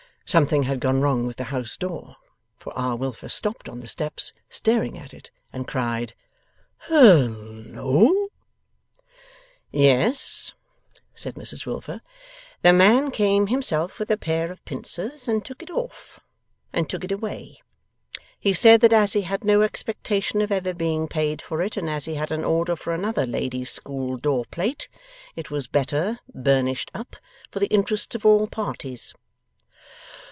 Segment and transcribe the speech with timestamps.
[0.25, 2.15] Something had gone wrong with the house door,
[2.55, 2.95] for R.
[2.95, 6.13] Wilfer stopped on the steps, staring at it, and cried:
[6.87, 8.27] 'Hal loa?'
[9.73, 10.53] 'Yes,'
[11.13, 11.99] said Mrs Wilfer,
[12.61, 16.21] 'the man came himself with a pair of pincers, and took it off,
[16.71, 17.59] and took it away.
[18.39, 21.89] He said that as he had no expectation of ever being paid for it, and
[21.89, 24.87] as he had an order for another LADIES' SCHOOL door plate,
[25.35, 27.17] it was better (burnished up)
[27.51, 29.13] for the interests of all parties.